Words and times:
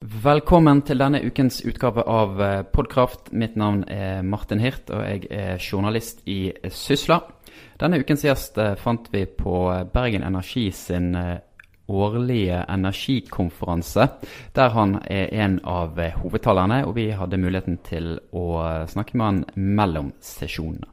Velkommen 0.00 0.78
til 0.88 0.96
denne 0.96 1.18
ukens 1.20 1.58
utgave 1.68 2.00
av 2.08 2.38
eh, 2.40 2.62
Podkraft. 2.64 3.34
Mitt 3.36 3.52
navn 3.60 3.82
er 3.84 4.22
Martin 4.24 4.62
Hirt, 4.64 4.88
og 4.88 5.02
jeg 5.04 5.26
er 5.28 5.60
journalist 5.60 6.22
i 6.24 6.54
Sysla. 6.72 7.18
Denne 7.76 7.98
ukens 8.00 8.24
gjest 8.24 8.56
eh, 8.56 8.78
fant 8.80 9.10
vi 9.12 9.26
på 9.28 9.58
Bergen 9.92 10.24
Energi 10.24 10.70
sin 10.72 11.12
eh, 11.20 11.42
årlige 11.92 12.62
energikonferanse, 12.72 14.06
der 14.56 14.72
han 14.72 15.02
er 15.04 15.34
en 15.36 15.60
av 15.68 16.00
hovedtalerne, 16.22 16.86
og 16.88 16.96
vi 16.96 17.10
hadde 17.12 17.42
muligheten 17.42 17.76
til 17.84 18.14
å 18.32 18.46
snakke 18.88 19.20
med 19.20 19.26
han 19.26 19.44
mellom 19.76 20.14
sesjonene. 20.24 20.88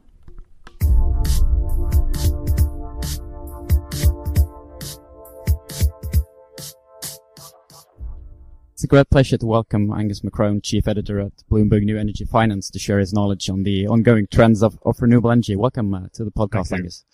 It's 8.78 8.84
a 8.84 8.86
great 8.86 9.10
pleasure 9.10 9.36
to 9.36 9.44
welcome 9.44 9.92
Angus 9.92 10.20
McCrone, 10.20 10.62
Chief 10.62 10.86
Editor 10.86 11.18
at 11.18 11.32
Bloomberg 11.50 11.82
New 11.82 11.98
Energy 11.98 12.24
Finance, 12.24 12.70
to 12.70 12.78
share 12.78 13.00
his 13.00 13.12
knowledge 13.12 13.50
on 13.50 13.64
the 13.64 13.88
ongoing 13.88 14.28
trends 14.30 14.62
of, 14.62 14.78
of 14.84 15.02
renewable 15.02 15.32
energy. 15.32 15.56
Welcome 15.56 15.92
uh, 15.92 16.06
to 16.12 16.24
the 16.24 16.30
podcast, 16.30 16.72
Angus. 16.72 17.04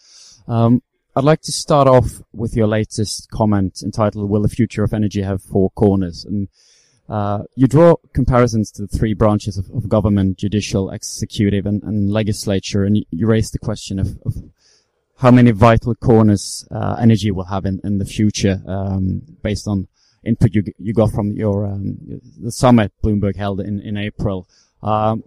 Um, 0.46 0.82
I'd 1.16 1.24
like 1.24 1.40
to 1.40 1.52
start 1.52 1.88
off 1.88 2.20
with 2.34 2.54
your 2.54 2.66
latest 2.66 3.30
comment 3.30 3.80
entitled, 3.82 4.28
Will 4.28 4.42
the 4.42 4.50
Future 4.50 4.84
of 4.84 4.92
Energy 4.92 5.22
Have 5.22 5.42
Four 5.42 5.70
Corners? 5.70 6.26
And 6.26 6.48
uh, 7.08 7.44
you 7.56 7.66
draw 7.66 7.96
comparisons 8.12 8.70
to 8.72 8.82
the 8.82 8.98
three 8.98 9.14
branches 9.14 9.56
of, 9.56 9.70
of 9.70 9.88
government, 9.88 10.36
judicial, 10.36 10.90
executive, 10.90 11.64
and, 11.64 11.82
and 11.82 12.12
legislature, 12.12 12.84
and 12.84 12.98
you, 12.98 13.04
you 13.08 13.26
raise 13.26 13.52
the 13.52 13.58
question 13.58 13.98
of, 13.98 14.18
of 14.26 14.34
how 15.16 15.30
many 15.30 15.50
vital 15.50 15.94
corners 15.94 16.68
uh, 16.70 16.96
energy 17.00 17.30
will 17.30 17.44
have 17.44 17.64
in, 17.64 17.80
in 17.84 17.96
the 17.96 18.04
future 18.04 18.62
um, 18.66 19.22
based 19.42 19.66
on 19.66 19.88
input 20.24 20.54
you 20.54 20.62
you 20.78 20.92
got 20.92 21.10
from 21.12 21.32
your 21.32 21.66
um, 21.66 21.98
the 22.40 22.52
summit 22.52 22.92
Bloomberg 23.02 23.36
held 23.36 23.60
in 23.60 23.80
in 23.80 23.96
April. 23.96 24.48
Um, 24.82 25.24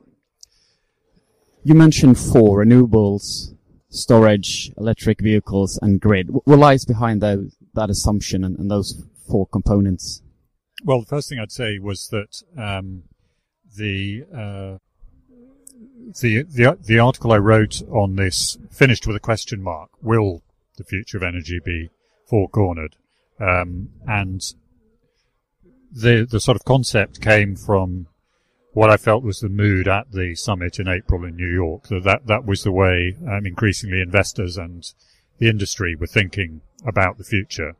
you 1.63 1.75
mentioned 1.75 2.17
four 2.17 2.63
renewables, 2.63 3.53
storage, 3.89 4.71
electric 4.77 5.21
vehicles, 5.21 5.77
and 5.81 5.99
grid. 5.99 6.29
What 6.29 6.59
lies 6.59 6.85
behind 6.85 7.21
that 7.21 7.51
that 7.73 7.89
assumption 7.89 8.43
and, 8.43 8.57
and 8.57 8.71
those 8.71 9.03
four 9.29 9.47
components? 9.47 10.21
Well, 10.83 11.01
the 11.01 11.07
first 11.07 11.29
thing 11.29 11.39
I'd 11.39 11.51
say 11.51 11.79
was 11.79 12.07
that 12.09 12.43
um, 12.57 13.03
the, 13.75 14.23
uh, 14.33 14.77
the 16.21 16.43
the 16.43 16.77
the 16.81 16.99
article 16.99 17.31
I 17.31 17.37
wrote 17.37 17.81
on 17.89 18.15
this 18.15 18.57
finished 18.71 19.07
with 19.07 19.15
a 19.15 19.19
question 19.21 19.61
mark. 19.61 19.89
Will 20.01 20.43
the 20.77 20.83
future 20.83 21.17
of 21.17 21.23
energy 21.23 21.59
be 21.63 21.89
four 22.27 22.47
cornered? 22.47 22.95
Um, 23.39 23.89
and 24.07 24.41
the 25.91 26.27
the 26.29 26.39
sort 26.39 26.55
of 26.55 26.65
concept 26.65 27.21
came 27.21 27.55
from 27.55 28.07
what 28.73 28.89
I 28.89 28.97
felt 28.97 29.23
was 29.23 29.39
the 29.39 29.49
mood 29.49 29.87
at 29.87 30.11
the 30.11 30.35
summit 30.35 30.79
in 30.79 30.87
April 30.87 31.23
in 31.23 31.35
New 31.35 31.51
York. 31.51 31.87
That 31.87 32.03
that, 32.03 32.27
that 32.27 32.45
was 32.45 32.63
the 32.63 32.71
way 32.71 33.15
um, 33.27 33.45
increasingly 33.45 34.01
investors 34.01 34.57
and 34.57 34.91
the 35.39 35.49
industry 35.49 35.95
were 35.95 36.07
thinking 36.07 36.61
about 36.85 37.17
the 37.17 37.23
future. 37.23 37.75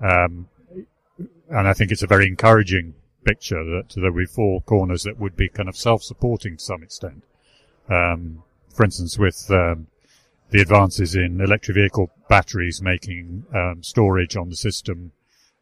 Um, 0.00 0.48
and 1.48 1.68
I 1.68 1.74
think 1.74 1.92
it's 1.92 2.02
a 2.02 2.08
very 2.08 2.26
encouraging 2.26 2.94
picture 3.24 3.62
that 3.64 3.94
there 3.94 4.10
be 4.10 4.26
four 4.26 4.62
corners 4.62 5.04
that 5.04 5.18
would 5.18 5.36
be 5.36 5.48
kind 5.48 5.68
of 5.68 5.76
self-supporting 5.76 6.56
to 6.56 6.62
some 6.62 6.82
extent. 6.82 7.22
Um, 7.88 8.42
for 8.74 8.84
instance, 8.84 9.18
with 9.18 9.50
um, 9.50 9.86
the 10.50 10.60
advances 10.60 11.14
in 11.14 11.40
electric 11.40 11.76
vehicle 11.76 12.10
batteries 12.28 12.82
making 12.82 13.44
um, 13.54 13.82
storage 13.82 14.36
on 14.36 14.48
the 14.48 14.56
system 14.56 15.12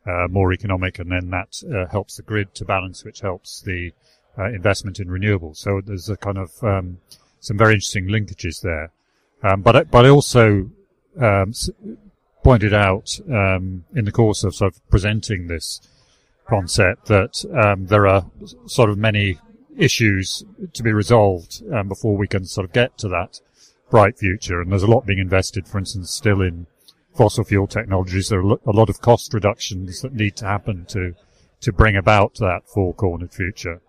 uh, 0.07 0.29
more 0.29 0.53
economic, 0.53 0.99
and 0.99 1.11
then 1.11 1.31
that 1.31 1.63
uh, 1.73 1.91
helps 1.91 2.17
the 2.17 2.23
grid 2.23 2.55
to 2.55 2.65
balance, 2.65 3.05
which 3.05 3.21
helps 3.21 3.61
the 3.61 3.93
uh, 4.39 4.47
investment 4.47 5.01
in 5.01 5.09
renewables. 5.09 5.57
So 5.57 5.81
there's 5.85 6.09
a 6.09 6.17
kind 6.17 6.39
of 6.39 6.53
um, 6.63 6.99
some 7.41 7.59
very 7.59 7.75
interesting 7.75 8.07
linkages 8.07 8.63
there. 8.63 8.93
Um, 9.43 9.63
but 9.63 9.91
but 9.91 10.07
I 10.07 10.09
also 10.09 10.71
um, 11.21 11.53
pointed 12.43 12.73
out 12.73 13.19
um, 13.31 13.85
in 13.95 14.05
the 14.05 14.13
course 14.13 14.45
of 14.45 14.55
sort 14.55 14.75
of 14.75 14.91
presenting 14.91 15.47
this 15.47 15.81
concept 16.47 17.07
that 17.07 17.45
um, 17.55 17.87
there 17.87 18.07
are 18.07 18.27
sort 18.67 18.91
of 18.91 18.99
many 18.99 19.39
issues 19.77 20.45
to 20.73 20.83
be 20.83 20.93
resolved 20.93 21.63
um, 21.73 21.89
before 21.89 22.17
we 22.17 22.27
can 22.27 22.45
sort 22.45 22.65
of 22.65 22.73
get 22.73 22.99
to 22.99 23.09
that 23.09 23.41
bright 23.91 24.19
future. 24.19 24.61
And 24.61 24.71
there's 24.71 24.83
a 24.83 24.91
lot 24.91 25.07
being 25.07 25.19
invested, 25.19 25.69
for 25.69 25.79
instance, 25.79 26.11
still 26.11 26.41
in 26.41 26.67
fossil 27.15 27.45
fuel 27.45 27.67
technologies, 27.67 28.29
there 28.29 28.41
are 28.41 28.59
a 28.67 28.73
lot 28.73 28.89
of 28.89 29.01
cost 29.01 29.35
reductions 29.35 30.01
that 30.03 30.15
need 30.15 30.37
to 30.37 30.45
happen 30.45 30.85
to 30.87 31.15
to 31.61 31.73
bring 31.73 31.95
about 31.95 32.37
that 32.37 32.63
four-cornered 32.67 33.33
future. 33.33 33.83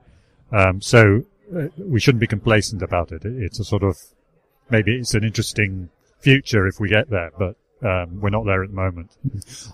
Um, 0.52 0.82
so 0.82 1.24
uh, 1.56 1.68
we 1.78 2.02
shouldn't 2.02 2.20
be 2.20 2.28
complacent 2.28 2.82
about 2.82 3.14
it. 3.14 3.22
It's 3.24 3.60
a 3.60 3.64
sort 3.64 3.84
of 3.84 3.98
maybe 4.70 4.96
it's 4.96 5.14
an 5.14 5.24
interesting 5.24 5.90
future 6.20 6.68
if 6.68 6.80
we 6.80 6.90
get 6.90 7.10
there, 7.10 7.32
but 7.38 7.56
um, 7.82 8.20
we're 8.20 8.30
not 8.30 8.46
there 8.46 8.64
at 8.64 8.70
the 8.70 8.76
moment. 8.76 9.12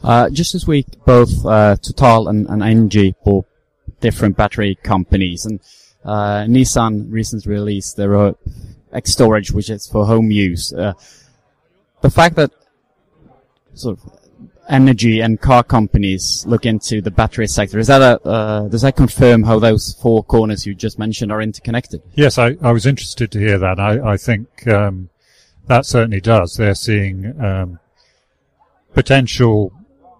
Uh, 0.04 0.30
just 0.30 0.54
this 0.54 0.68
week, 0.68 0.86
both 1.06 1.46
uh, 1.46 1.76
Total 1.78 2.28
and, 2.28 2.48
and 2.48 2.62
Engie 2.62 3.16
bought 3.26 3.46
different 4.00 4.38
battery 4.38 4.78
companies, 4.84 5.46
and 5.46 5.60
uh, 6.06 6.46
Nissan 6.46 7.12
recently 7.12 7.52
released 7.52 7.98
their 7.98 8.36
X 8.94 9.12
storage, 9.12 9.52
which 9.52 9.70
is 9.70 9.88
for 9.88 10.06
home 10.06 10.32
use. 10.32 10.72
Uh, 10.72 10.94
the 12.02 12.10
fact 12.10 12.36
that 12.36 12.52
sort 13.78 14.00
of 14.00 14.20
energy 14.70 15.22
and 15.22 15.40
car 15.40 15.64
companies 15.64 16.46
look 16.46 16.66
into 16.66 17.02
the 17.02 17.12
battery 17.12 17.48
sector. 17.48 17.80
Is 17.80 17.88
that 17.88 18.02
a, 18.02 18.28
uh, 18.28 18.68
does 18.68 18.82
that 18.82 18.96
confirm 18.96 19.44
how 19.44 19.60
those 19.60 19.94
four 20.02 20.24
corners 20.24 20.66
you 20.66 20.76
just 20.76 21.00
mentioned 21.00 21.32
are 21.32 21.42
interconnected? 21.42 22.02
Yes, 22.16 22.38
I, 22.38 22.58
I 22.62 22.72
was 22.72 22.86
interested 22.86 23.32
to 23.32 23.40
hear 23.40 23.58
that. 23.58 23.80
I, 23.80 24.14
I 24.14 24.18
think 24.18 24.68
um, 24.68 25.10
that 25.68 25.86
certainly 25.86 26.22
does. 26.22 26.56
They're 26.56 26.76
seeing 26.76 27.40
um, 27.42 27.80
potential 28.94 29.72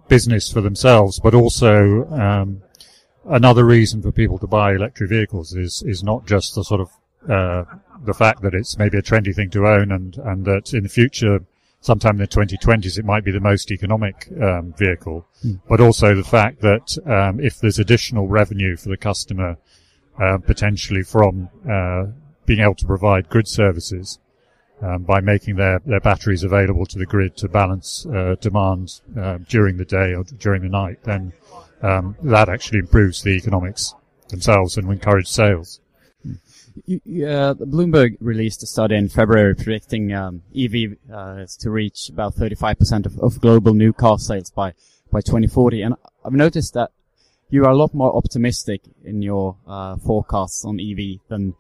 business 0.08 0.52
for 0.52 0.62
themselves, 0.62 1.20
but 1.20 1.34
also 1.34 2.06
um, 2.12 2.62
another 3.26 3.66
reason 3.66 4.02
for 4.02 4.12
people 4.12 4.38
to 4.40 4.48
buy 4.48 4.74
electric 4.74 5.10
vehicles 5.10 5.54
is 5.54 5.84
is 5.86 6.04
not 6.04 6.26
just 6.26 6.56
the 6.56 6.64
sort 6.64 6.82
of 6.82 6.90
uh, 7.30 7.66
the 8.06 8.14
fact 8.14 8.42
that 8.42 8.54
it's 8.54 8.78
maybe 8.78 8.98
a 8.98 9.02
trendy 9.02 9.36
thing 9.36 9.50
to 9.50 9.68
own 9.68 9.92
and 9.92 10.18
and 10.18 10.46
that 10.46 10.74
in 10.74 10.84
the 10.84 10.90
future 10.90 11.44
sometime 11.82 12.16
in 12.16 12.18
the 12.18 12.28
2020s 12.28 12.98
it 12.98 13.06
might 13.06 13.24
be 13.24 13.32
the 13.32 13.40
most 13.40 13.72
economic 13.72 14.28
um, 14.42 14.74
vehicle, 14.78 15.26
mm. 15.46 15.60
but 15.68 15.80
also 15.80 16.16
the 16.16 16.24
fact 16.24 16.62
that 16.62 16.98
um, 17.06 17.40
if 17.40 17.60
there's 17.60 17.80
additional 17.80 18.28
revenue 18.28 18.76
for 18.76 18.90
the 18.90 18.98
customer, 18.98 19.58
uh, 20.20 20.38
potentially 20.40 21.04
from 21.04 21.50
uh, 21.70 22.06
being 22.46 22.60
able 22.60 22.76
to 22.76 22.86
provide 22.86 23.30
grid 23.30 23.48
services 23.48 24.20
um, 24.82 25.04
by 25.04 25.20
making 25.20 25.56
their, 25.56 25.80
their 25.86 26.00
batteries 26.00 26.44
available 26.44 26.86
to 26.86 26.98
the 26.98 27.06
grid 27.06 27.36
to 27.38 27.48
balance 27.48 28.06
uh, 28.08 28.36
demand 28.42 29.02
uh, 29.18 29.38
during 29.48 29.78
the 29.78 29.86
day 29.86 30.14
or 30.14 30.24
during 30.24 30.62
the 30.62 30.70
night, 30.70 31.04
then 31.04 31.34
um, 31.82 32.16
that 32.24 32.50
actually 32.50 32.80
improves 32.80 33.22
the 33.22 33.32
economics 33.32 33.94
themselves 34.30 34.78
and 34.78 34.88
will 34.88 34.94
encourage 34.94 35.28
sales. 35.28 35.80
Uh, 36.86 37.54
Bloomberg 37.56 38.18
released 38.20 38.64
a 38.64 38.68
study 38.68 38.96
in 38.96 39.10
February 39.10 39.56
predicting 39.56 40.14
um, 40.14 40.44
EV 40.56 40.98
uh, 41.12 41.46
to 41.60 41.72
reach 41.72 42.10
about 42.10 42.36
35% 42.36 43.06
of, 43.06 43.18
of, 43.20 43.42
global 43.42 43.74
new 43.74 43.94
car 43.94 44.20
sales 44.20 44.52
by, 44.52 44.74
by 45.12 45.22
2040. 45.22 45.82
And 45.82 45.96
I've 46.24 46.34
noticed 46.34 46.74
that 46.76 46.92
you 47.50 47.66
are 47.66 47.72
a 47.72 47.76
lot 47.76 47.94
more 47.94 48.16
optimistic 48.16 48.82
in 49.04 49.22
your 49.22 49.58
uh, 49.68 49.98
forecasts 49.98 50.66
on 50.66 50.80
EV 50.80 51.20
than 51.30 51.56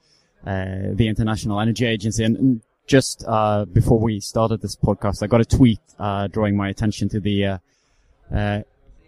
uh, 0.45 0.94
the 0.94 1.07
International 1.07 1.59
Energy 1.59 1.85
Agency. 1.85 2.23
And, 2.23 2.38
and 2.38 2.61
just 2.85 3.23
uh, 3.28 3.66
before 3.66 3.99
we 3.99 4.19
started 4.19 4.61
this 4.61 4.75
podcast, 4.75 5.23
I 5.23 5.28
got 5.28 5.41
a 5.41 5.45
tweet 5.45 5.79
uh, 5.97 6.28
drawing 6.28 6.55
my 6.55 6.69
attention 6.69 7.09
to 7.09 7.19
the 7.19 7.59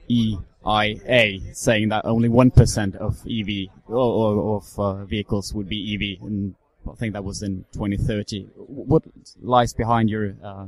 E 0.07 0.37
IA 0.65 1.39
saying 1.53 1.89
that 1.89 2.05
only 2.05 2.27
1% 2.29 2.95
of 2.95 3.21
EV 3.25 3.73
or, 3.87 3.95
or 3.97 4.57
of 4.57 4.79
uh, 4.79 5.05
vehicles 5.05 5.53
would 5.53 5.69
be 5.69 6.17
EV, 6.17 6.25
and 6.25 6.55
I 6.89 6.95
think 6.95 7.13
that 7.13 7.23
was 7.23 7.41
in 7.43 7.65
2030. 7.73 8.43
What 8.55 9.03
lies 9.41 9.73
behind 9.73 10.09
your, 10.09 10.35
uh, 10.43 10.67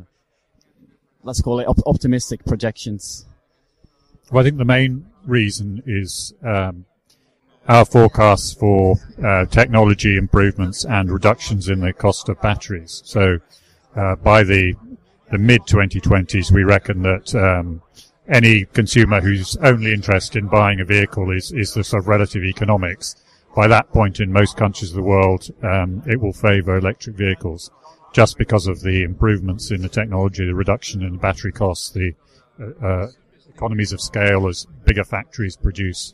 let's 1.23 1.41
call 1.41 1.59
it 1.59 1.67
op- 1.67 1.85
optimistic 1.85 2.45
projections? 2.45 3.25
Well, 4.31 4.41
I 4.41 4.43
think 4.45 4.57
the 4.57 4.65
main 4.65 5.07
reason 5.25 5.83
is 5.85 6.33
um, 6.41 6.85
our 7.67 7.83
forecasts 7.83 8.53
for 8.53 8.95
uh, 9.23 9.45
technology 9.45 10.15
improvements 10.15 10.85
and 10.85 11.11
reductions 11.11 11.67
in 11.67 11.81
the 11.81 11.91
cost 11.91 12.29
of 12.29 12.41
batteries. 12.41 13.01
So 13.05 13.39
uh, 13.95 14.15
by 14.15 14.43
the 14.43 14.75
the 15.31 15.37
mid 15.37 15.61
2020s, 15.61 16.51
we 16.51 16.63
reckon 16.63 17.03
that 17.03 17.33
um, 17.33 17.81
any 18.31 18.65
consumer 18.65 19.19
who's 19.19 19.57
only 19.57 19.93
interested 19.93 20.39
in 20.39 20.47
buying 20.47 20.79
a 20.79 20.85
vehicle 20.85 21.31
is, 21.31 21.51
is 21.51 21.73
the 21.73 21.83
sort 21.83 22.03
of 22.03 22.07
relative 22.07 22.43
economics. 22.43 23.15
By 23.55 23.67
that 23.67 23.91
point 23.91 24.21
in 24.21 24.31
most 24.31 24.55
countries 24.55 24.91
of 24.91 24.95
the 24.95 25.03
world, 25.03 25.49
um, 25.61 26.01
it 26.07 26.19
will 26.19 26.31
favour 26.31 26.77
electric 26.77 27.17
vehicles 27.17 27.69
just 28.13 28.37
because 28.37 28.67
of 28.67 28.81
the 28.81 29.03
improvements 29.03 29.71
in 29.71 29.81
the 29.81 29.89
technology, 29.89 30.45
the 30.45 30.55
reduction 30.55 31.01
in 31.01 31.17
battery 31.17 31.51
costs, 31.51 31.91
the 31.91 32.13
uh, 32.59 32.85
uh, 32.85 33.07
economies 33.53 33.91
of 33.91 34.01
scale 34.01 34.47
as 34.47 34.65
bigger 34.85 35.03
factories 35.03 35.57
produce 35.57 36.13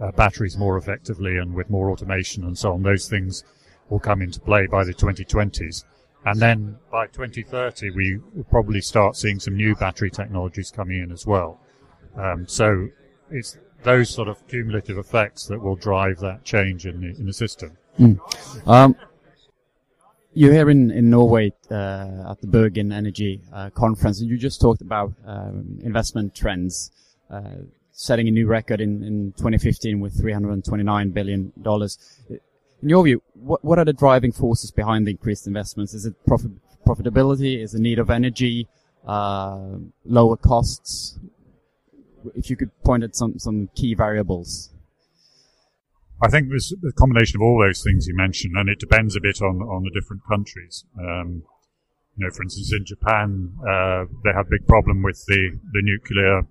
uh, 0.00 0.10
batteries 0.12 0.56
more 0.56 0.76
effectively 0.78 1.36
and 1.36 1.54
with 1.54 1.68
more 1.68 1.90
automation 1.90 2.44
and 2.44 2.56
so 2.56 2.72
on. 2.72 2.82
Those 2.82 3.08
things 3.08 3.44
will 3.90 3.98
come 3.98 4.22
into 4.22 4.40
play 4.40 4.66
by 4.66 4.84
the 4.84 4.94
2020s. 4.94 5.84
And 6.24 6.40
then 6.40 6.78
by 6.90 7.06
2030, 7.06 7.90
we 7.90 8.18
will 8.34 8.44
probably 8.44 8.80
start 8.80 9.16
seeing 9.16 9.38
some 9.40 9.56
new 9.56 9.74
battery 9.74 10.10
technologies 10.10 10.70
coming 10.70 11.00
in 11.02 11.12
as 11.12 11.26
well. 11.26 11.60
Um, 12.16 12.46
so 12.46 12.88
it's 13.30 13.56
those 13.82 14.10
sort 14.10 14.28
of 14.28 14.46
cumulative 14.48 14.98
effects 14.98 15.46
that 15.46 15.60
will 15.60 15.76
drive 15.76 16.18
that 16.18 16.44
change 16.44 16.86
in 16.86 17.00
the, 17.00 17.08
in 17.18 17.26
the 17.26 17.32
system. 17.32 17.76
Mm. 17.98 18.18
Um, 18.66 18.96
you're 20.34 20.52
here 20.52 20.70
in, 20.70 20.90
in 20.90 21.10
Norway 21.10 21.52
uh, 21.70 22.30
at 22.30 22.40
the 22.40 22.46
Bergen 22.46 22.92
Energy 22.92 23.40
uh, 23.52 23.70
Conference, 23.70 24.20
and 24.20 24.28
you 24.30 24.36
just 24.36 24.60
talked 24.60 24.80
about 24.80 25.12
um, 25.26 25.78
investment 25.82 26.34
trends, 26.34 26.92
uh, 27.30 27.56
setting 27.92 28.28
a 28.28 28.30
new 28.30 28.46
record 28.46 28.80
in, 28.80 29.02
in 29.02 29.32
2015 29.32 30.00
with 30.00 30.18
329 30.20 31.10
billion 31.10 31.52
dollars. 31.62 31.98
In 32.82 32.88
your 32.88 33.04
view, 33.04 33.22
what, 33.34 33.64
what 33.64 33.78
are 33.78 33.84
the 33.84 33.92
driving 33.92 34.32
forces 34.32 34.70
behind 34.70 35.06
the 35.06 35.10
increased 35.10 35.46
investments? 35.46 35.94
Is 35.94 36.06
it 36.06 36.14
profit, 36.26 36.52
profitability? 36.86 37.62
Is 37.62 37.74
it 37.74 37.80
need 37.80 37.98
of 37.98 38.10
energy? 38.10 38.68
Uh, 39.06 39.78
lower 40.04 40.36
costs? 40.36 41.18
If 42.34 42.50
you 42.50 42.56
could 42.56 42.70
point 42.84 43.02
at 43.02 43.16
some, 43.16 43.38
some 43.38 43.68
key 43.74 43.94
variables. 43.94 44.70
I 46.20 46.28
think 46.28 46.48
there's 46.48 46.74
a 46.88 46.92
combination 46.92 47.36
of 47.36 47.42
all 47.42 47.60
those 47.60 47.82
things 47.82 48.06
you 48.06 48.16
mentioned, 48.16 48.54
and 48.56 48.68
it 48.68 48.80
depends 48.80 49.14
a 49.14 49.20
bit 49.20 49.40
on 49.40 49.62
on 49.62 49.84
the 49.84 49.90
different 49.90 50.22
countries. 50.28 50.84
Um, 50.98 51.44
you 52.16 52.26
know, 52.26 52.30
for 52.32 52.42
instance, 52.42 52.72
in 52.72 52.84
Japan, 52.84 53.52
uh, 53.62 54.06
they 54.24 54.30
have 54.34 54.46
a 54.46 54.50
big 54.50 54.66
problem 54.66 55.02
with 55.02 55.24
the 55.26 55.58
the 55.72 55.80
nuclear 55.80 56.42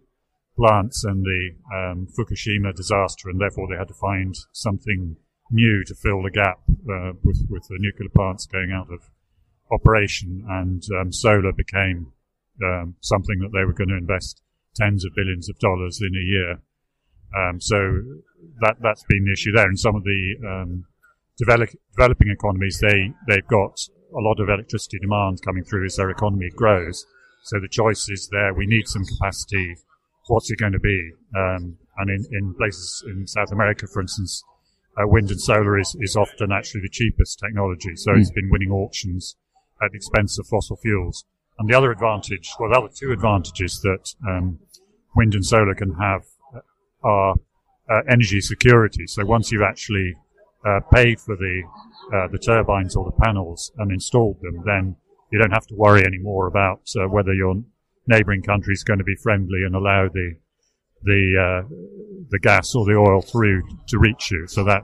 plants 0.56 1.04
and 1.04 1.24
the 1.24 1.50
um, 1.76 2.08
Fukushima 2.18 2.74
disaster, 2.74 3.30
and 3.30 3.42
therefore 3.42 3.68
they 3.70 3.78
had 3.78 3.90
to 3.90 3.94
find 3.94 4.36
something 4.54 5.18
new 5.52 5.84
to 5.86 5.96
fill 5.96 6.24
the 6.24 6.32
gap 6.32 6.60
uh, 6.90 7.14
with 7.24 7.46
with 7.50 7.68
the 7.68 7.78
nuclear 7.80 8.10
plants 8.10 8.46
going 8.46 8.72
out 8.72 8.92
of 8.92 9.10
operation, 9.72 10.46
and 10.50 10.84
um, 11.00 11.12
solar 11.12 11.52
became 11.52 12.12
um, 12.64 12.96
something 13.02 13.40
that 13.40 13.52
they 13.54 13.66
were 13.66 13.74
going 13.74 13.90
to 13.90 13.98
invest 13.98 14.42
tens 14.76 15.06
of 15.06 15.16
billions 15.16 15.50
of 15.50 15.58
dollars 15.60 16.00
in 16.02 16.16
a 16.16 16.26
year. 16.26 16.62
Um, 17.36 17.60
so 17.60 17.78
that 18.62 18.78
that's 18.82 19.04
been 19.10 19.26
the 19.26 19.34
issue 19.34 19.52
there. 19.52 19.70
In 19.70 19.78
some 19.78 19.96
of 19.96 20.04
the 20.04 20.36
um, 20.48 20.86
develop, 21.38 21.70
developing 21.96 22.30
economies, 22.30 22.80
they 22.80 23.12
they've 23.28 23.48
got 23.48 23.80
a 24.16 24.22
lot 24.22 24.40
of 24.40 24.50
electricity 24.50 25.00
demand 25.00 25.42
coming 25.44 25.64
through 25.64 25.86
as 25.86 25.96
their 25.96 26.10
economy 26.10 26.50
grows. 26.56 27.06
So 27.44 27.60
the 27.60 27.68
choice 27.68 28.10
is 28.10 28.30
there. 28.32 28.54
We 28.54 28.66
need 28.66 28.88
some 28.88 29.06
capacity. 29.06 29.76
What's 30.28 30.52
it 30.52 30.60
going 30.60 30.74
to 30.74 30.80
be? 30.80 31.12
Um, 31.36 31.78
and 31.98 32.10
in, 32.10 32.26
in 32.32 32.54
places 32.56 33.04
in 33.08 33.26
South 33.28 33.52
America, 33.52 33.88
for 33.88 34.02
instance, 34.02 34.44
uh, 34.98 35.08
wind 35.08 35.30
and 35.30 35.40
solar 35.40 35.80
is, 35.80 35.96
is 36.00 36.16
often 36.16 36.52
actually 36.52 36.82
the 36.82 36.90
cheapest 36.90 37.40
technology. 37.40 37.96
So 37.96 38.12
mm. 38.12 38.20
it's 38.20 38.32
been 38.32 38.50
winning 38.50 38.72
auctions 38.72 39.36
at 39.82 39.92
the 39.92 39.98
expense 39.98 40.40
of 40.40 40.48
fossil 40.48 40.78
fuels. 40.78 41.26
And 41.60 41.70
the 41.70 41.78
other 41.78 41.92
advantage, 41.92 42.52
well, 42.60 42.70
the 42.70 42.78
other 42.78 42.94
two 42.94 43.12
advantages 43.12 43.80
that 43.82 44.14
um, 44.28 44.60
wind 45.16 45.34
and 45.34 45.46
solar 45.46 45.74
can 45.74 45.94
have 45.96 46.24
are 47.04 47.36
uh, 47.90 48.02
energy 48.10 48.42
security. 48.42 49.08
So 49.08 49.26
once 49.26 49.52
you've 49.52 49.64
actually 49.64 50.16
uh, 50.66 50.80
paid 50.92 51.20
for 51.20 51.36
the 51.36 51.64
uh, 52.14 52.28
the 52.30 52.38
turbines 52.38 52.96
or 52.96 53.06
the 53.06 53.24
panels 53.24 53.72
and 53.78 53.92
installed 53.92 54.40
them, 54.42 54.64
then 54.66 54.96
you 55.32 55.40
don't 55.40 55.52
have 55.52 55.68
to 55.68 55.76
worry 55.76 56.04
anymore 56.06 56.48
about 56.48 56.90
uh, 56.96 57.08
whether 57.08 57.34
your 57.34 57.56
neighbouring 58.08 58.42
country 58.42 58.74
is 58.74 58.84
going 58.84 59.00
to 59.00 59.04
be 59.04 59.16
friendly 59.16 59.64
and 59.66 59.76
allow 59.76 60.08
the 60.08 60.36
the 61.04 61.64
uh, 61.66 61.68
the 62.30 62.40
gas 62.40 62.76
or 62.76 62.86
the 62.86 62.96
oil 62.96 63.22
through 63.22 63.64
to 63.88 64.00
reach 64.00 64.32
you. 64.32 64.48
So 64.48 64.64
that 64.66 64.84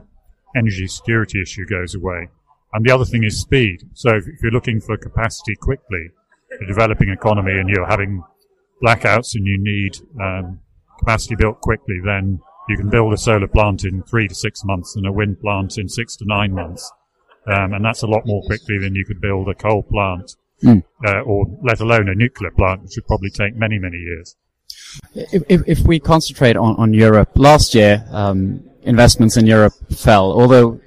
energy 0.56 0.86
security 0.86 1.42
issue 1.42 1.66
goes 1.66 1.94
away. 1.94 2.28
And 2.72 2.84
the 2.84 2.92
other 2.92 3.04
thing 3.04 3.24
is 3.24 3.40
speed. 3.40 3.88
So 3.94 4.16
if, 4.16 4.24
you're 4.42 4.52
looking 4.52 4.80
for 4.80 4.96
capacity 4.96 5.54
quickly, 5.56 6.10
a 6.60 6.66
developing 6.66 7.08
economy, 7.08 7.52
and 7.52 7.68
you're 7.68 7.86
having 7.86 8.22
blackouts 8.82 9.34
and 9.34 9.46
you 9.46 9.58
need 9.58 9.96
um, 10.20 10.60
capacity 10.98 11.36
built 11.36 11.60
quickly, 11.60 12.00
then 12.04 12.40
you 12.68 12.76
can 12.76 12.90
build 12.90 13.12
a 13.12 13.16
solar 13.16 13.46
plant 13.46 13.84
in 13.84 14.02
three 14.02 14.26
to 14.26 14.34
six 14.34 14.64
months 14.64 14.96
and 14.96 15.06
a 15.06 15.12
wind 15.12 15.40
plant 15.40 15.78
in 15.78 15.88
six 15.88 16.16
to 16.16 16.24
nine 16.26 16.52
months. 16.52 16.90
Um, 17.46 17.74
and 17.74 17.84
that's 17.84 18.02
a 18.02 18.06
lot 18.06 18.22
more 18.26 18.42
quickly 18.42 18.78
than 18.78 18.94
you 18.94 19.04
could 19.04 19.20
build 19.20 19.48
a 19.48 19.54
coal 19.54 19.82
plant, 19.82 20.34
mm. 20.62 20.82
uh, 21.06 21.20
or 21.20 21.46
let 21.62 21.80
alone 21.80 22.08
a 22.08 22.14
nuclear 22.14 22.50
plant, 22.50 22.82
which 22.82 22.96
would 22.96 23.06
probably 23.06 23.30
take 23.30 23.54
many, 23.54 23.78
many 23.78 23.98
years. 23.98 24.34
If, 25.14 25.42
if, 25.48 25.62
if 25.66 25.80
we 25.80 25.98
concentrate 26.00 26.56
on, 26.56 26.76
on 26.76 26.92
Europe, 26.94 27.30
last 27.34 27.74
year, 27.74 28.04
um, 28.10 28.64
investments 28.82 29.36
in 29.36 29.46
Europe 29.46 29.74
fell, 29.90 30.32
although 30.32 30.80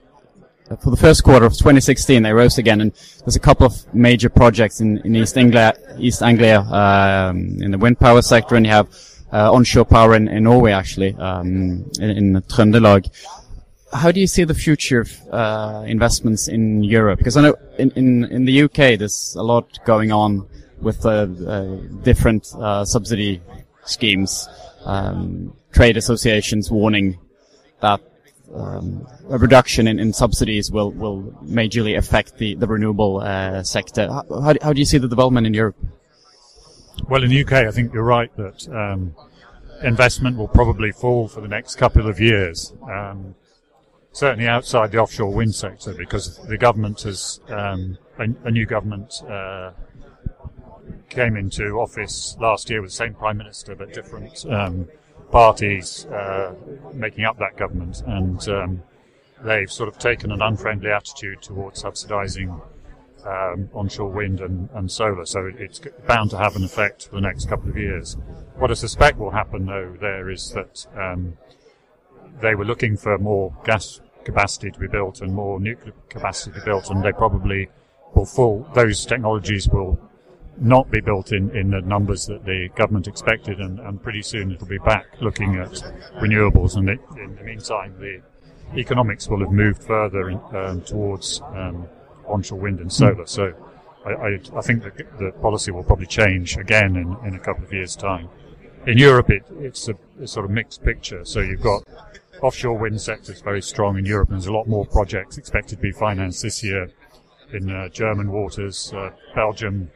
for 0.81 0.91
the 0.91 0.97
first 0.97 1.23
quarter 1.23 1.45
of 1.45 1.53
2016 1.53 2.23
they 2.23 2.33
rose 2.33 2.57
again, 2.57 2.81
and 2.81 2.91
there's 3.19 3.35
a 3.35 3.39
couple 3.39 3.65
of 3.65 3.93
major 3.93 4.29
projects 4.29 4.81
in, 4.81 4.97
in 4.99 5.15
East 5.15 5.37
Anglia, 5.37 5.73
East 5.97 6.21
Anglia 6.21 6.59
um, 6.61 7.61
in 7.61 7.71
the 7.71 7.77
wind 7.77 7.99
power 7.99 8.21
sector, 8.21 8.55
and 8.55 8.65
you 8.65 8.71
have 8.71 8.87
uh, 9.31 9.51
onshore 9.51 9.85
power 9.85 10.15
in, 10.15 10.27
in 10.27 10.43
Norway, 10.43 10.71
actually, 10.71 11.15
um, 11.15 11.89
in, 11.99 12.09
in 12.09 12.41
Trøndelag. 12.43 13.09
How 13.93 14.11
do 14.11 14.19
you 14.19 14.27
see 14.27 14.43
the 14.43 14.53
future 14.53 15.01
of 15.01 15.11
uh, 15.31 15.83
investments 15.87 16.49
in 16.49 16.83
Europe? 16.83 17.19
Because 17.19 17.37
I 17.37 17.41
know 17.41 17.55
in, 17.77 17.91
in, 17.91 18.25
in 18.25 18.45
the 18.45 18.63
UK 18.63 18.99
there's 18.99 19.35
a 19.37 19.43
lot 19.43 19.79
going 19.85 20.11
on 20.11 20.47
with 20.81 21.05
uh, 21.05 21.25
different 22.03 22.53
uh, 22.55 22.83
subsidy 22.83 23.41
schemes, 23.87 24.47
um, 24.85 25.53
trade 25.71 25.97
associations 25.97 26.71
warning 26.71 27.19
that 27.81 28.01
um, 28.53 29.07
a 29.29 29.37
reduction 29.37 29.87
in, 29.87 29.99
in, 29.99 30.13
subsidies 30.13 30.71
will, 30.71 30.91
will 30.91 31.23
majorly 31.43 31.97
affect 31.97 32.37
the, 32.37 32.55
the 32.55 32.67
renewable 32.67 33.19
uh, 33.19 33.61
sector. 33.63 34.07
How, 34.07 34.55
how, 34.61 34.73
do 34.73 34.79
you 34.79 34.85
see 34.85 34.97
the 34.97 35.07
development 35.07 35.45
in 35.45 35.53
Europe? 35.53 35.75
Well, 37.09 37.23
in 37.23 37.29
the 37.29 37.41
UK, 37.41 37.53
I 37.53 37.71
think 37.71 37.93
you're 37.93 38.03
right 38.03 38.33
that 38.37 38.67
um, 38.69 39.15
investment 39.83 40.37
will 40.37 40.47
probably 40.47 40.91
fall 40.91 41.27
for 41.27 41.41
the 41.41 41.47
next 41.47 41.75
couple 41.75 42.07
of 42.07 42.19
years. 42.19 42.73
Um, 42.89 43.35
certainly 44.11 44.47
outside 44.47 44.91
the 44.91 44.97
offshore 44.97 45.31
wind 45.31 45.53
sector, 45.53 45.93
because 45.93 46.37
the 46.47 46.57
government 46.57 47.01
has 47.01 47.39
um, 47.49 47.97
a, 48.17 48.23
a, 48.45 48.51
new 48.51 48.65
government 48.65 49.21
uh, 49.29 49.71
came 51.09 51.35
into 51.35 51.79
office 51.79 52.35
last 52.39 52.69
year 52.69 52.81
with 52.81 52.91
the 52.91 52.95
same 52.95 53.13
prime 53.13 53.37
minister, 53.37 53.75
but 53.75 53.93
different 53.93 54.45
um, 54.49 54.87
parties 55.31 56.05
uh, 56.07 56.53
making 56.93 57.25
up 57.25 57.37
that 57.39 57.57
government, 57.57 58.01
and 58.05 58.47
um, 58.49 58.83
they've 59.43 59.71
sort 59.71 59.89
of 59.89 59.97
taken 59.97 60.31
an 60.31 60.41
unfriendly 60.41 60.91
attitude 60.91 61.41
towards 61.41 61.83
subsidising 61.83 62.61
um, 63.25 63.69
onshore 63.73 64.09
wind 64.09 64.39
and, 64.39 64.69
and, 64.73 64.91
solar, 64.91 65.25
so 65.25 65.51
it's 65.57 65.81
bound 66.07 66.29
to 66.29 66.37
have 66.37 66.55
an 66.55 66.63
effect 66.63 67.07
for 67.07 67.15
the 67.15 67.21
next 67.21 67.49
couple 67.49 67.69
of 67.69 67.77
years. 67.77 68.15
What 68.55 68.71
I 68.71 68.75
suspect 68.75 69.17
will 69.17 69.31
happen, 69.31 69.65
though, 69.65 69.95
there 69.99 70.29
is 70.29 70.51
that 70.51 70.85
um, 70.95 71.37
they 72.41 72.55
were 72.55 72.65
looking 72.65 72.95
for 72.95 73.17
more 73.17 73.53
gas 73.65 73.99
capacity 74.23 74.71
to 74.71 74.79
be 74.79 74.87
built 74.87 75.21
and 75.21 75.33
more 75.33 75.59
nuclear 75.59 75.93
capacity 76.09 76.51
to 76.51 76.59
be 76.59 76.65
built, 76.65 76.89
and 76.89 77.03
they 77.03 77.11
probably 77.11 77.69
will 78.13 78.25
fall. 78.25 78.67
Those 78.73 79.05
technologies 79.05 79.67
will 79.67 79.99
not 80.59 80.89
be 80.89 81.01
built 81.01 81.31
in, 81.31 81.55
in 81.55 81.71
the 81.71 81.81
numbers 81.81 82.25
that 82.27 82.45
the 82.45 82.69
government 82.75 83.07
expected, 83.07 83.59
and, 83.59 83.79
and 83.79 84.01
pretty 84.01 84.21
soon 84.21 84.51
it'll 84.51 84.67
be 84.67 84.79
back 84.79 85.05
looking 85.21 85.55
at 85.55 85.71
renewables. 86.15 86.75
And 86.75 86.89
it, 86.89 86.99
in 87.17 87.35
the 87.35 87.43
meantime, 87.43 87.95
the 87.99 88.21
economics 88.79 89.27
will 89.27 89.39
have 89.39 89.51
moved 89.51 89.83
further 89.83 90.29
in, 90.29 90.39
um, 90.53 90.81
towards 90.81 91.41
um, 91.55 91.87
onshore 92.27 92.59
wind 92.59 92.79
and 92.79 92.91
solar. 92.91 93.25
So 93.25 93.53
I, 94.05 94.11
I, 94.11 94.39
I 94.55 94.61
think 94.61 94.83
the, 94.83 95.05
the, 95.19 95.31
policy 95.41 95.71
will 95.71 95.83
probably 95.83 96.07
change 96.07 96.57
again 96.57 96.95
in, 96.95 97.15
in 97.27 97.35
a 97.35 97.39
couple 97.39 97.63
of 97.63 97.73
years' 97.73 97.95
time. 97.95 98.29
In 98.85 98.97
Europe, 98.97 99.29
it, 99.29 99.43
it's 99.59 99.89
a, 99.89 100.27
sort 100.27 100.45
of 100.45 100.51
mixed 100.51 100.83
picture. 100.83 101.25
So 101.25 101.41
you've 101.41 101.61
got 101.61 101.83
offshore 102.41 102.77
wind 102.77 103.01
sector 103.01 103.33
is 103.33 103.41
very 103.41 103.61
strong 103.61 103.97
in 103.97 104.05
Europe, 104.05 104.29
and 104.29 104.37
there's 104.37 104.47
a 104.47 104.53
lot 104.53 104.67
more 104.67 104.85
projects 104.85 105.37
expected 105.37 105.77
to 105.77 105.81
be 105.81 105.91
financed 105.91 106.41
this 106.41 106.63
year 106.63 106.89
in 107.53 107.69
uh, 107.69 107.89
German 107.89 108.31
waters, 108.31 108.93
uh, 108.93 109.09
Belgium, 109.35 109.89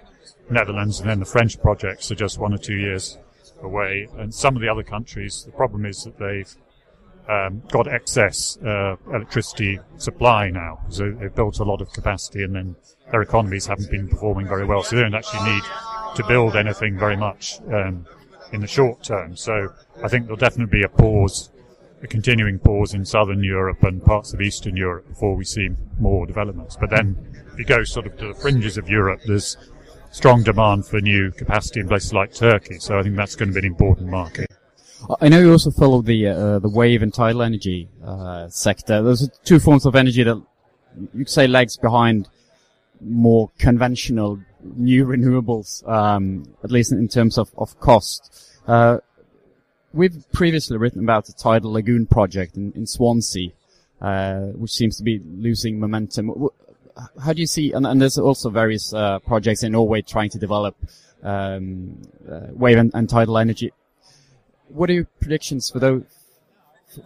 Netherlands, 0.52 1.00
and 1.00 1.10
then 1.10 1.20
the 1.20 1.26
French 1.26 1.60
projects 1.62 2.12
are 2.12 2.16
just 2.16 2.38
one 2.38 2.54
or 2.54 2.58
two 2.58 2.76
years 2.76 3.18
away. 3.62 4.08
And 4.18 4.34
some 4.34 4.56
of 4.56 4.62
the 4.62 4.70
other 4.70 4.84
countries, 4.84 5.44
the 5.46 5.52
problem 5.52 5.86
is 5.86 6.04
that 6.04 6.18
they've 6.18 6.54
um, 7.30 7.62
got 7.70 7.88
excess 7.88 8.58
uh, 8.58 8.96
electricity 9.08 9.80
supply 9.98 10.50
now. 10.50 10.80
So 10.90 11.12
they've 11.12 11.34
built 11.34 11.60
a 11.60 11.64
lot 11.64 11.82
of 11.82 11.92
capacity, 11.94 12.44
and 12.44 12.56
then 12.56 12.76
their 13.12 13.22
economies 13.22 13.66
haven't 13.68 13.90
been 13.90 14.08
performing 14.08 14.48
very 14.48 14.66
well. 14.66 14.84
So 14.84 14.96
they 14.96 15.04
don't 15.04 15.16
actually 15.16 15.52
need 15.52 15.64
to 16.16 16.24
build 16.28 16.56
anything 16.56 16.98
very 16.98 17.16
much 17.16 17.60
um, 17.72 18.06
in 18.52 18.62
the 18.62 18.68
short 18.68 19.04
term. 19.04 19.36
So 19.36 19.70
I 20.04 20.08
think 20.08 20.26
there'll 20.26 20.38
definitely 20.38 20.80
be 20.80 20.84
a 20.84 20.90
pause, 20.90 21.52
a 22.04 22.08
continuing 22.08 22.60
pause 22.60 22.94
in 22.94 23.06
southern 23.06 23.44
Europe 23.44 23.84
and 23.84 24.04
parts 24.04 24.34
of 24.34 24.42
eastern 24.42 24.76
Europe 24.76 25.08
before 25.08 25.36
we 25.36 25.46
see 25.46 25.70
more 26.00 26.26
developments. 26.26 26.76
But 26.76 26.90
then 26.90 27.16
if 27.54 27.60
you 27.60 27.66
go 27.66 27.84
sort 27.84 28.08
of 28.08 28.18
to 28.18 28.28
the 28.28 28.34
fringes 28.34 28.78
of 28.78 28.90
Europe, 28.90 29.22
there's 29.26 29.58
strong 30.12 30.44
demand 30.44 30.86
for 30.86 31.02
new 31.02 31.32
capacity 31.32 31.80
in 31.80 31.88
places 31.88 32.14
like 32.14 32.34
Turkey. 32.34 32.80
So 32.80 33.00
I 33.00 33.04
think 33.04 33.16
that's 33.16 33.36
going 33.36 33.50
to 33.50 33.54
be 33.54 33.66
an 33.66 33.74
important 33.74 34.10
market. 34.10 34.52
I 35.20 35.30
know 35.30 35.40
you 35.40 35.52
also 35.52 35.72
follow 35.72 36.02
the 36.02 36.28
uh, 36.28 36.60
the 36.60 36.70
wave 36.70 37.02
and 37.02 37.14
tidal 37.14 37.42
energy 37.42 37.90
uh, 38.06 38.48
sector. 38.50 39.02
Those 39.02 39.28
are 39.28 39.32
two 39.44 39.60
forms 39.60 39.86
of 39.86 39.96
energy 39.96 40.24
that 40.24 40.36
you 41.14 41.20
could 41.20 41.30
say 41.30 41.48
lags 41.48 41.76
behind 41.76 42.30
more 43.00 43.50
conventional 43.58 44.40
new 44.64 45.06
renewables, 45.06 45.88
um, 45.90 46.54
at 46.64 46.72
least 46.72 46.92
in 46.92 47.08
terms 47.08 47.38
of, 47.38 47.50
of 47.58 47.80
cost. 47.80 48.52
Uh, 48.68 49.00
we've 49.92 50.24
previously 50.32 50.78
written 50.78 51.02
about 51.04 51.26
the 51.26 51.34
tidal 51.34 51.72
lagoon 51.72 52.06
project 52.06 52.56
in, 52.56 52.72
in 52.74 52.86
Swansea, 52.86 53.50
uh, 54.02 54.48
which 54.54 54.72
seems 54.72 54.98
to 54.98 55.04
be 55.04 55.20
losing 55.26 55.80
momentum. 55.80 56.50
How 57.24 57.34
do 57.34 57.42
you 57.42 57.48
see, 57.48 57.72
and, 57.72 57.86
and 57.86 58.02
there's 58.02 58.18
also 58.18 58.50
various 58.50 58.94
uh, 58.94 59.20
projects 59.20 59.64
in 59.64 59.72
Norway 59.72 60.02
trying 60.02 60.30
to 60.32 60.40
develop 60.40 60.76
um, 61.24 62.02
uh, 62.30 62.48
wave 62.52 62.78
and, 62.78 62.92
and, 62.94 63.10
tidal 63.10 63.38
energy. 63.38 63.72
What 64.68 64.90
are 64.90 64.94
your 64.94 65.08
predictions 65.20 65.70
for 65.70 65.80
those, 65.80 66.04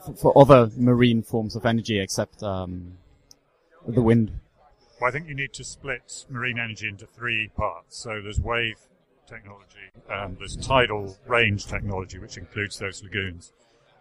for, 0.06 0.14
for 0.14 0.38
other 0.38 0.72
marine 0.78 1.22
forms 1.22 1.56
of 1.56 1.66
energy 1.66 2.00
except 2.00 2.42
um, 2.42 2.98
the 3.88 4.02
wind? 4.02 4.40
Well, 5.00 5.10
I 5.10 5.12
think 5.12 5.28
you 5.28 5.36
need 5.36 5.54
to 5.54 5.64
split 5.64 6.26
marine 6.30 6.60
energy 6.60 6.88
into 6.88 7.06
three 7.06 7.50
parts. 7.50 7.98
So 7.98 8.22
there's 8.22 8.40
wave 8.40 8.78
technology, 9.28 9.92
um, 10.10 10.38
there's 10.40 10.56
tidal 10.56 11.18
range 11.28 11.66
technology, 11.66 12.20
which 12.20 12.38
includes 12.38 12.80
those 12.80 13.04
lagoons, 13.04 13.52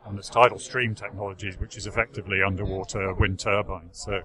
and 0.07 0.17
there's 0.17 0.29
tidal 0.29 0.59
stream 0.59 0.95
technologies, 0.95 1.59
which 1.59 1.77
is 1.77 1.87
effectively 1.87 2.43
underwater 2.43 3.13
wind 3.15 3.41
turbines. 3.41 3.99
So 3.99 4.23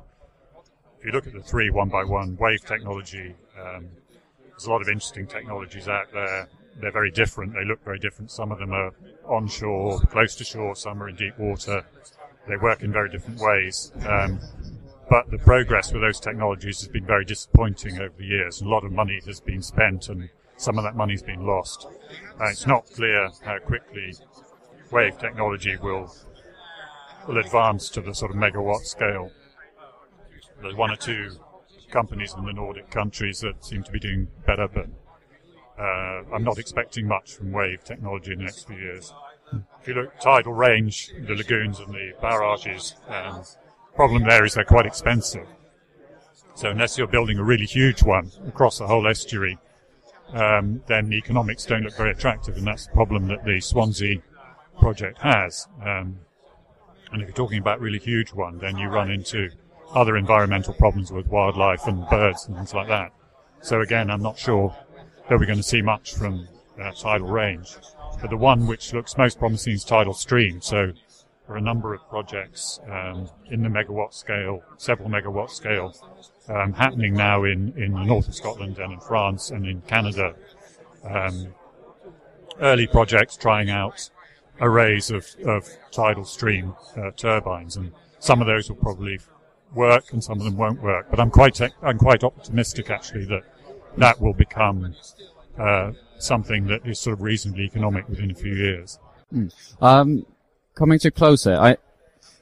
if 0.99 1.05
you 1.05 1.11
look 1.11 1.27
at 1.27 1.33
the 1.33 1.41
three 1.41 1.69
one 1.69 1.87
by 1.87 2.03
one, 2.03 2.35
wave 2.37 2.65
technology, 2.65 3.33
um, 3.57 3.87
there's 4.49 4.65
a 4.65 4.71
lot 4.71 4.81
of 4.81 4.89
interesting 4.89 5.25
technologies 5.27 5.87
out 5.87 6.11
there. 6.11 6.49
They're 6.81 6.91
very 6.91 7.11
different. 7.11 7.53
They 7.53 7.63
look 7.65 7.83
very 7.85 7.99
different. 7.99 8.31
Some 8.31 8.51
of 8.51 8.59
them 8.59 8.73
are 8.73 8.91
onshore, 9.25 9.99
close 10.11 10.35
to 10.35 10.43
shore. 10.43 10.75
Some 10.75 11.01
are 11.01 11.07
in 11.07 11.15
deep 11.15 11.37
water. 11.39 11.85
They 12.47 12.57
work 12.57 12.83
in 12.83 12.91
very 12.91 13.09
different 13.09 13.39
ways. 13.39 13.93
Um, 14.05 14.39
but 15.09 15.31
the 15.31 15.37
progress 15.37 15.93
with 15.93 16.01
those 16.01 16.19
technologies 16.19 16.79
has 16.81 16.89
been 16.89 17.05
very 17.05 17.25
disappointing 17.25 17.99
over 17.99 18.13
the 18.17 18.25
years. 18.25 18.61
A 18.61 18.67
lot 18.67 18.83
of 18.83 18.91
money 18.91 19.21
has 19.25 19.39
been 19.39 19.61
spent 19.61 20.09
and 20.09 20.29
some 20.57 20.77
of 20.77 20.83
that 20.83 20.95
money's 20.95 21.23
been 21.23 21.45
lost. 21.45 21.87
Uh, 22.39 22.45
it's 22.45 22.67
not 22.67 22.85
clear 22.93 23.29
how 23.43 23.57
quickly 23.59 24.13
wave 24.91 25.17
technology 25.17 25.77
will 25.77 26.13
will 27.27 27.37
advance 27.37 27.89
to 27.89 28.01
the 28.01 28.13
sort 28.13 28.31
of 28.31 28.37
megawatt 28.37 28.81
scale. 28.81 29.31
There's 30.61 30.75
one 30.75 30.91
or 30.91 30.95
two 30.95 31.37
companies 31.89 32.33
in 32.37 32.45
the 32.45 32.53
Nordic 32.53 32.89
countries 32.91 33.39
that 33.41 33.63
seem 33.63 33.83
to 33.83 33.91
be 33.91 33.99
doing 33.99 34.27
better, 34.45 34.67
but 34.67 34.87
uh, 35.79 36.23
I'm 36.33 36.43
not 36.43 36.57
expecting 36.57 37.07
much 37.07 37.33
from 37.33 37.51
wave 37.51 37.83
technology 37.83 38.33
in 38.33 38.39
the 38.39 38.45
next 38.45 38.67
few 38.67 38.77
years. 38.77 39.13
If 39.81 39.87
you 39.87 39.93
look 39.95 40.19
tidal 40.19 40.53
range, 40.53 41.11
the 41.27 41.33
lagoons 41.33 41.79
and 41.79 41.93
the 41.93 42.13
barrages, 42.21 42.95
um, 43.07 43.43
problem 43.95 44.23
there 44.23 44.45
is 44.45 44.53
they're 44.53 44.63
quite 44.63 44.85
expensive. 44.85 45.47
So 46.55 46.69
unless 46.69 46.97
you're 46.97 47.07
building 47.07 47.39
a 47.39 47.43
really 47.43 47.65
huge 47.65 48.03
one 48.03 48.31
across 48.47 48.77
the 48.77 48.87
whole 48.87 49.07
estuary, 49.07 49.57
um, 50.33 50.83
then 50.87 51.09
the 51.09 51.17
economics 51.17 51.65
don't 51.65 51.83
look 51.83 51.95
very 51.95 52.11
attractive, 52.11 52.57
and 52.57 52.67
that's 52.67 52.85
the 52.85 52.93
problem 52.93 53.27
that 53.27 53.45
the 53.45 53.59
Swansea 53.61 54.21
project 54.79 55.19
has. 55.19 55.67
Um, 55.81 56.19
and 57.11 57.21
if 57.21 57.29
you're 57.29 57.35
talking 57.35 57.59
about 57.59 57.79
really 57.79 57.97
huge 57.97 58.33
one, 58.33 58.59
then 58.59 58.77
you 58.77 58.89
run 58.89 59.09
into 59.09 59.49
other 59.93 60.17
environmental 60.17 60.73
problems 60.73 61.11
with 61.11 61.27
wildlife 61.27 61.87
and 61.87 62.07
birds 62.09 62.47
and 62.47 62.55
things 62.55 62.73
like 62.73 62.87
that. 62.87 63.11
So 63.61 63.81
again, 63.81 64.09
I'm 64.09 64.21
not 64.21 64.37
sure 64.37 64.75
that 65.27 65.39
we're 65.39 65.45
going 65.45 65.57
to 65.57 65.63
see 65.63 65.81
much 65.81 66.13
from 66.13 66.47
uh, 66.81 66.91
tidal 66.91 67.27
range. 67.27 67.75
But 68.21 68.29
the 68.29 68.37
one 68.37 68.67
which 68.67 68.93
looks 68.93 69.17
most 69.17 69.39
promising 69.39 69.73
is 69.73 69.83
tidal 69.83 70.13
stream. 70.13 70.61
So 70.61 70.93
there 71.47 71.55
are 71.55 71.57
a 71.57 71.61
number 71.61 71.93
of 71.93 72.07
projects 72.09 72.79
um, 72.89 73.29
in 73.49 73.61
the 73.63 73.69
megawatt 73.69 74.13
scale, 74.13 74.63
several 74.77 75.09
megawatt 75.09 75.49
scale, 75.49 75.95
um, 76.47 76.73
happening 76.73 77.13
now 77.13 77.43
in, 77.43 77.73
in 77.77 77.93
the 77.93 78.03
north 78.03 78.27
of 78.27 78.35
Scotland 78.35 78.77
and 78.79 78.93
in 78.93 78.99
France 78.99 79.49
and 79.49 79.65
in 79.65 79.81
Canada. 79.81 80.35
Um, 81.03 81.53
early 82.59 82.87
projects 82.87 83.37
trying 83.37 83.69
out 83.69 84.09
arrays 84.61 85.09
of, 85.09 85.25
of 85.45 85.69
tidal 85.91 86.25
stream 86.25 86.75
uh, 86.97 87.11
turbines, 87.11 87.77
and 87.77 87.93
some 88.19 88.41
of 88.41 88.47
those 88.47 88.69
will 88.69 88.77
probably 88.77 89.19
work 89.73 90.11
and 90.11 90.23
some 90.23 90.39
of 90.39 90.43
them 90.43 90.57
won't 90.57 90.81
work. 90.81 91.07
But 91.09 91.19
I'm 91.19 91.29
quite 91.29 91.59
I'm 91.81 91.97
quite 91.97 92.23
optimistic 92.23 92.89
actually 92.89 93.25
that 93.25 93.43
that 93.97 94.21
will 94.21 94.33
become 94.33 94.95
uh, 95.57 95.91
something 96.17 96.67
that 96.67 96.85
is 96.85 96.99
sort 96.99 97.13
of 97.13 97.21
reasonably 97.21 97.63
economic 97.63 98.07
within 98.07 98.31
a 98.31 98.35
few 98.35 98.53
years. 98.53 98.99
Mm. 99.33 99.53
Um, 99.81 100.25
coming 100.75 100.99
to 100.99 101.11
closer, 101.11 101.55
I, 101.55 101.77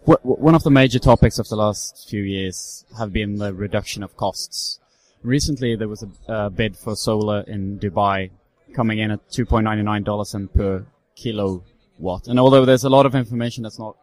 w- 0.05 0.19
one 0.23 0.55
of 0.55 0.63
the 0.63 0.71
major 0.71 0.99
topics 0.99 1.39
of 1.39 1.47
the 1.47 1.55
last 1.55 2.07
few 2.09 2.21
years 2.23 2.85
have 2.97 3.11
been 3.11 3.37
the 3.37 3.53
reduction 3.53 4.03
of 4.03 4.15
costs. 4.15 4.79
Recently, 5.23 5.75
there 5.75 5.87
was 5.87 6.03
a 6.03 6.31
uh, 6.31 6.49
bid 6.49 6.77
for 6.77 6.95
solar 6.95 7.41
in 7.41 7.79
Dubai 7.79 8.29
coming 8.73 8.99
in 8.99 9.11
at 9.11 9.27
$2.99 9.29 10.53
per 10.53 10.85
kilowatt. 11.15 12.27
And 12.27 12.39
although 12.39 12.65
there's 12.65 12.83
a 12.83 12.89
lot 12.89 13.05
of 13.05 13.15
information 13.15 13.63
that's 13.63 13.79
not 13.79 13.97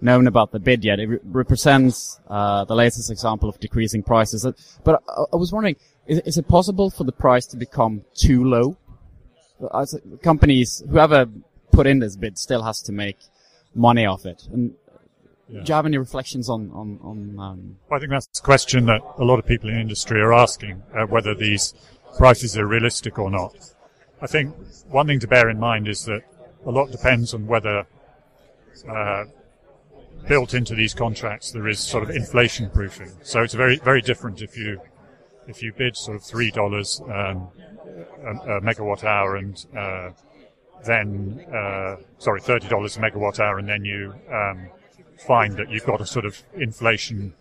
known 0.00 0.26
about 0.26 0.52
the 0.52 0.58
bid 0.58 0.84
yet, 0.84 1.00
it 1.00 1.06
re- 1.06 1.18
represents 1.24 2.20
uh, 2.28 2.64
the 2.64 2.74
latest 2.74 3.10
example 3.10 3.48
of 3.48 3.58
decreasing 3.60 4.02
prices. 4.02 4.44
Uh, 4.44 4.52
but 4.84 5.02
I, 5.08 5.24
I 5.32 5.36
was 5.36 5.52
wondering, 5.52 5.76
is, 6.06 6.20
is, 6.20 6.38
it 6.38 6.48
possible 6.48 6.90
for 6.90 7.04
the 7.04 7.12
price 7.12 7.46
to 7.46 7.56
become 7.56 8.04
too 8.14 8.44
low? 8.44 8.76
As 9.74 9.98
companies, 10.22 10.82
whoever 10.88 11.26
put 11.72 11.86
in 11.86 11.98
this 11.98 12.16
bid 12.16 12.38
still 12.38 12.62
has 12.62 12.82
to 12.82 12.92
make 12.92 13.18
money 13.74 14.04
off 14.04 14.26
it. 14.26 14.46
And 14.52 14.74
yeah. 15.48 15.62
do 15.62 15.70
you 15.70 15.74
have 15.74 15.86
any 15.86 15.98
reflections 15.98 16.48
on 16.48 16.70
on, 16.72 16.98
on 17.02 17.38
um... 17.38 17.76
well, 17.88 17.98
I 17.98 18.00
think 18.00 18.10
that's 18.10 18.28
a 18.38 18.42
question 18.42 18.86
that 18.86 19.02
a 19.18 19.24
lot 19.24 19.38
of 19.38 19.46
people 19.46 19.70
in 19.70 19.78
industry 19.78 20.20
are 20.20 20.32
asking 20.32 20.82
uh, 20.94 21.06
whether 21.06 21.34
these 21.34 21.74
prices 22.16 22.56
are 22.56 22.66
realistic 22.66 23.18
or 23.18 23.30
not. 23.30 23.54
I 24.20 24.26
think 24.26 24.54
one 24.88 25.06
thing 25.06 25.20
to 25.20 25.28
bear 25.28 25.48
in 25.50 25.60
mind 25.60 25.88
is 25.88 26.04
that 26.06 26.22
a 26.64 26.70
lot 26.70 26.90
depends 26.90 27.34
on 27.34 27.46
whether 27.46 27.86
uh, 28.88 29.24
built 30.28 30.54
into 30.54 30.74
these 30.74 30.94
contracts 30.94 31.52
there 31.52 31.68
is 31.68 31.78
sort 31.78 32.02
of 32.02 32.10
inflation 32.10 32.70
proofing. 32.70 33.12
So 33.22 33.42
it's 33.42 33.54
very 33.54 33.76
very 33.78 34.02
different 34.02 34.42
if 34.42 34.56
you 34.56 34.80
if 35.46 35.62
you 35.62 35.72
bid 35.72 35.96
sort 35.96 36.16
of 36.16 36.22
three 36.22 36.50
dollars 36.50 37.00
um, 37.04 37.48
a, 38.24 38.56
a, 38.56 38.60
megawatt 38.60 39.04
hour 39.04 39.36
and 39.36 39.64
uh, 39.76 40.10
then 40.84 41.44
uh, 41.52 41.96
sorry, 42.18 42.40
thirty 42.40 42.68
dollars 42.68 42.96
a 42.96 43.00
megawatt 43.00 43.40
hour, 43.40 43.58
and 43.58 43.68
then 43.68 43.84
you 43.84 44.14
um, 44.32 44.68
find 45.26 45.56
that 45.56 45.70
you've 45.70 45.86
got 45.86 46.00
a 46.00 46.06
sort 46.06 46.24
of 46.24 46.42
inflation 46.54 47.34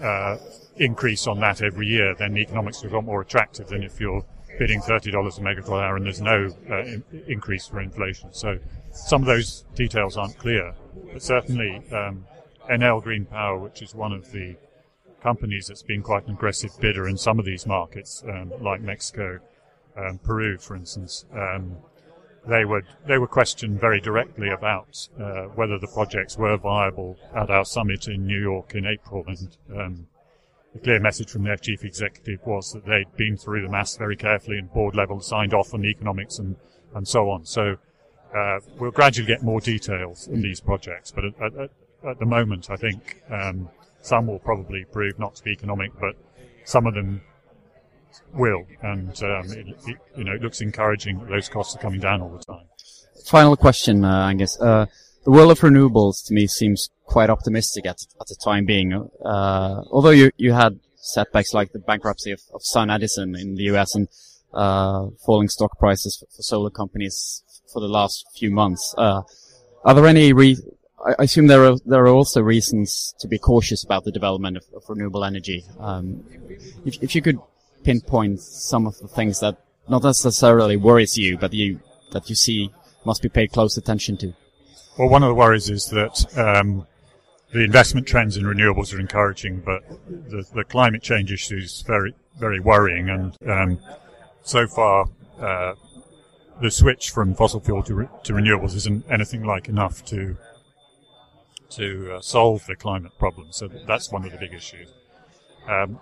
uh, 0.00 0.38
increase 0.76 1.26
on 1.26 1.40
that 1.40 1.62
every 1.62 1.86
year, 1.86 2.14
then 2.14 2.34
the 2.34 2.40
economics 2.40 2.82
are 2.84 2.88
a 2.88 2.92
lot 2.92 3.04
more 3.04 3.20
attractive 3.20 3.68
than 3.68 3.82
if 3.82 4.00
you're 4.00 4.24
bidding 4.58 4.80
thirty 4.80 5.10
dollars 5.10 5.38
a 5.38 5.40
megawatt 5.40 5.82
hour 5.82 5.96
and 5.96 6.04
there's 6.04 6.20
no 6.20 6.48
uh, 6.70 6.82
in- 6.82 7.04
increase 7.26 7.66
for 7.66 7.80
inflation. 7.80 8.28
So 8.32 8.58
some 8.92 9.22
of 9.22 9.26
those 9.26 9.64
details 9.74 10.16
aren't 10.16 10.36
clear, 10.38 10.74
but 11.12 11.22
certainly 11.22 11.82
um, 11.92 12.26
Enel 12.70 13.02
Green 13.02 13.24
Power, 13.24 13.58
which 13.58 13.82
is 13.82 13.94
one 13.94 14.12
of 14.12 14.32
the 14.32 14.56
companies 15.22 15.66
that's 15.66 15.82
been 15.82 16.02
quite 16.02 16.26
an 16.26 16.34
aggressive 16.34 16.72
bidder 16.80 17.08
in 17.08 17.16
some 17.16 17.38
of 17.38 17.44
these 17.44 17.66
markets, 17.66 18.22
um, 18.26 18.52
like 18.60 18.80
Mexico, 18.80 19.38
um, 19.96 20.18
Peru, 20.18 20.56
for 20.56 20.76
instance. 20.76 21.24
Um, 21.32 21.76
they 22.48 22.64
would 22.64 22.86
they 23.06 23.18
were 23.18 23.26
questioned 23.26 23.80
very 23.80 24.00
directly 24.00 24.48
about 24.48 25.08
uh, 25.20 25.44
whether 25.54 25.78
the 25.78 25.86
projects 25.86 26.36
were 26.38 26.56
viable 26.56 27.18
at 27.34 27.50
our 27.50 27.64
summit 27.64 28.08
in 28.08 28.26
New 28.26 28.40
York 28.40 28.74
in 28.74 28.86
April, 28.86 29.24
and 29.26 29.56
um, 29.76 30.06
the 30.72 30.78
clear 30.80 31.00
message 31.00 31.30
from 31.30 31.44
their 31.44 31.56
chief 31.56 31.84
executive 31.84 32.40
was 32.46 32.72
that 32.72 32.86
they'd 32.86 33.16
been 33.16 33.36
through 33.36 33.62
the 33.62 33.68
maths 33.68 33.96
very 33.96 34.16
carefully 34.16 34.58
and 34.58 34.72
board 34.72 34.94
level, 34.94 35.20
signed 35.20 35.52
off 35.52 35.74
on 35.74 35.82
the 35.82 35.88
economics 35.88 36.38
and 36.38 36.56
and 36.94 37.06
so 37.06 37.30
on. 37.30 37.44
So 37.44 37.76
uh, 38.34 38.60
we'll 38.78 38.90
gradually 38.90 39.26
get 39.26 39.42
more 39.42 39.60
details 39.60 40.28
in 40.28 40.40
these 40.40 40.60
projects, 40.60 41.10
but 41.10 41.24
at, 41.24 41.34
at, 41.40 41.70
at 42.08 42.18
the 42.18 42.26
moment, 42.26 42.70
I 42.70 42.76
think 42.76 43.22
um, 43.30 43.68
some 44.00 44.26
will 44.26 44.38
probably 44.38 44.84
prove 44.84 45.18
not 45.18 45.34
to 45.36 45.44
be 45.44 45.50
economic, 45.50 45.92
but 46.00 46.16
some 46.64 46.86
of 46.86 46.94
them 46.94 47.22
will, 48.34 48.66
and 48.82 49.10
um, 49.22 49.50
it, 49.50 49.66
it, 49.86 49.96
you 50.16 50.24
know 50.24 50.32
it 50.32 50.42
looks 50.42 50.60
encouraging 50.60 51.24
those 51.26 51.48
costs 51.48 51.76
are 51.76 51.78
coming 51.78 52.00
down 52.00 52.20
all 52.20 52.30
the 52.30 52.44
time. 52.44 52.66
Final 53.26 53.56
question, 53.56 54.04
uh, 54.04 54.28
Angus. 54.28 54.60
Uh, 54.60 54.86
the 55.24 55.30
world 55.30 55.50
of 55.50 55.60
renewables 55.60 56.24
to 56.26 56.34
me 56.34 56.46
seems 56.46 56.88
quite 57.04 57.30
optimistic 57.30 57.86
at 57.86 57.98
at 58.20 58.26
the 58.26 58.36
time 58.42 58.64
being. 58.64 58.92
Uh, 58.94 59.82
although 59.90 60.10
you 60.10 60.30
you 60.36 60.52
had 60.52 60.80
setbacks 60.96 61.54
like 61.54 61.72
the 61.72 61.78
bankruptcy 61.78 62.30
of, 62.30 62.40
of 62.54 62.60
SunEdison 62.62 63.38
in 63.38 63.54
the 63.54 63.64
U.S. 63.64 63.94
and 63.94 64.08
uh, 64.52 65.08
falling 65.24 65.48
stock 65.48 65.78
prices 65.78 66.16
for, 66.18 66.26
for, 66.34 66.42
solar 66.42 66.70
companies 66.70 67.42
for 67.72 67.80
the 67.80 67.88
last 67.88 68.26
few 68.36 68.50
months. 68.50 68.94
Uh, 68.98 69.22
are 69.84 69.94
there 69.94 70.06
any 70.06 70.32
re- 70.32 70.58
I 71.18 71.24
assume 71.24 71.46
there 71.46 71.64
are 71.64 71.76
there 71.86 72.04
are 72.04 72.08
also 72.08 72.42
reasons 72.42 73.14
to 73.20 73.28
be 73.28 73.38
cautious 73.38 73.82
about 73.84 74.04
the 74.04 74.12
development 74.12 74.58
of, 74.58 74.64
of 74.74 74.82
renewable 74.88 75.24
energy. 75.24 75.64
Um, 75.78 76.24
if, 76.84 77.02
if 77.02 77.14
you 77.14 77.22
could 77.22 77.38
pinpoint 77.82 78.40
some 78.40 78.86
of 78.86 78.98
the 78.98 79.08
things 79.08 79.40
that 79.40 79.56
not 79.88 80.02
necessarily 80.02 80.76
worries 80.76 81.16
you, 81.18 81.36
but 81.36 81.52
you 81.52 81.80
that 82.12 82.28
you 82.28 82.34
see 82.34 82.70
must 83.04 83.22
be 83.22 83.28
paid 83.28 83.52
close 83.52 83.76
attention 83.76 84.16
to? 84.18 84.34
Well, 84.98 85.08
one 85.08 85.22
of 85.22 85.28
the 85.28 85.34
worries 85.34 85.70
is 85.70 85.86
that 85.86 86.26
um, 86.36 86.86
the 87.52 87.64
investment 87.64 88.06
trends 88.06 88.36
in 88.36 88.44
renewables 88.44 88.94
are 88.94 89.00
encouraging, 89.00 89.60
but 89.60 89.82
the, 90.08 90.44
the 90.54 90.64
climate 90.64 91.02
change 91.02 91.32
issue 91.32 91.56
is 91.56 91.82
very, 91.86 92.14
very 92.38 92.60
worrying. 92.60 93.08
And 93.08 93.36
um, 93.48 93.78
so 94.42 94.66
far, 94.66 95.06
uh, 95.40 95.74
the 96.60 96.70
switch 96.70 97.10
from 97.10 97.34
fossil 97.34 97.60
fuel 97.60 97.82
to, 97.84 97.94
re- 97.94 98.08
to 98.24 98.32
renewables 98.32 98.74
isn't 98.76 99.04
anything 99.10 99.44
like 99.44 99.68
enough 99.68 100.04
to 100.06 100.36
to 101.70 102.14
uh, 102.14 102.20
solve 102.20 102.66
the 102.66 102.74
climate 102.74 103.12
problem. 103.16 103.46
So 103.50 103.68
that's 103.68 104.10
one 104.10 104.24
of 104.24 104.32
the 104.32 104.38
big 104.38 104.52
issues. 104.52 104.88
Um, 105.68 106.00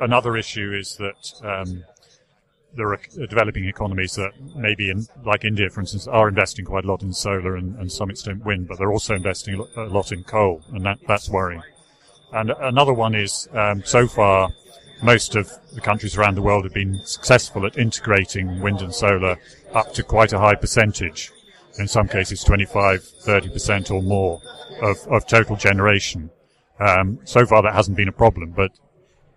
another 0.00 0.36
issue 0.36 0.72
is 0.72 0.96
that 0.96 1.32
um, 1.44 1.84
there 2.74 2.92
are 2.92 3.00
developing 3.28 3.64
economies 3.66 4.14
that 4.14 4.32
maybe 4.54 4.90
in, 4.90 5.06
like 5.24 5.44
India, 5.44 5.68
for 5.70 5.80
instance, 5.80 6.06
are 6.06 6.28
investing 6.28 6.64
quite 6.64 6.84
a 6.84 6.88
lot 6.88 7.02
in 7.02 7.12
solar 7.12 7.56
and, 7.56 7.76
and 7.78 7.90
some 7.90 8.10
extent 8.10 8.44
wind, 8.44 8.68
but 8.68 8.78
they're 8.78 8.92
also 8.92 9.14
investing 9.14 9.64
a 9.76 9.82
lot 9.82 10.12
in 10.12 10.22
coal, 10.24 10.62
and 10.72 10.84
that, 10.84 10.98
that's 11.06 11.28
worrying. 11.28 11.62
And 12.32 12.50
another 12.50 12.92
one 12.92 13.14
is, 13.14 13.48
um, 13.52 13.82
so 13.84 14.06
far, 14.06 14.50
most 15.02 15.36
of 15.36 15.50
the 15.74 15.80
countries 15.80 16.16
around 16.16 16.34
the 16.34 16.42
world 16.42 16.64
have 16.64 16.74
been 16.74 17.00
successful 17.04 17.66
at 17.66 17.78
integrating 17.78 18.60
wind 18.60 18.80
and 18.80 18.94
solar 18.94 19.38
up 19.74 19.92
to 19.94 20.02
quite 20.02 20.32
a 20.32 20.38
high 20.38 20.54
percentage. 20.54 21.30
In 21.78 21.86
some 21.86 22.08
cases, 22.08 22.42
25, 22.42 23.02
30% 23.02 23.90
or 23.90 24.02
more 24.02 24.40
of, 24.82 24.96
of 25.08 25.26
total 25.26 25.56
generation. 25.56 26.30
Um, 26.78 27.18
so 27.24 27.46
far 27.46 27.62
that 27.62 27.74
hasn't 27.74 27.96
been 27.96 28.08
a 28.08 28.12
problem, 28.12 28.52
but 28.54 28.72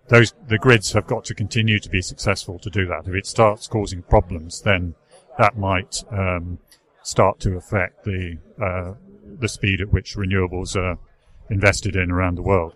those, 0.08 0.34
the 0.48 0.58
grids 0.58 0.92
have 0.92 1.06
got 1.06 1.24
to 1.26 1.34
continue 1.34 1.78
to 1.78 1.88
be 1.88 2.02
successful 2.02 2.58
to 2.58 2.70
do 2.70 2.86
that. 2.86 3.06
If 3.06 3.14
it 3.14 3.26
starts 3.26 3.66
causing 3.66 4.02
problems, 4.02 4.62
then 4.62 4.94
that 5.38 5.56
might, 5.56 6.02
um, 6.10 6.58
start 7.02 7.40
to 7.40 7.56
affect 7.56 8.04
the, 8.04 8.38
uh, 8.62 8.94
the 9.38 9.48
speed 9.48 9.80
at 9.80 9.92
which 9.92 10.16
renewables 10.16 10.76
are 10.76 10.98
invested 11.48 11.96
in 11.96 12.10
around 12.10 12.34
the 12.36 12.42
world. 12.42 12.74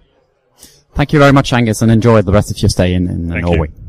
Thank 0.94 1.12
you 1.12 1.18
very 1.18 1.32
much, 1.32 1.52
Angus, 1.52 1.82
and 1.82 1.90
enjoy 1.90 2.22
the 2.22 2.32
rest 2.32 2.50
of 2.50 2.62
your 2.62 2.68
stay 2.68 2.94
in, 2.94 3.08
in 3.08 3.28
Thank 3.28 3.44
Norway. 3.44 3.68
You. 3.68 3.83